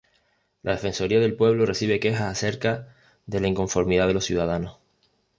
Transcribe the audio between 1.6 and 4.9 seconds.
recibe quejas acerca de la inconformidad de los ciudadanos.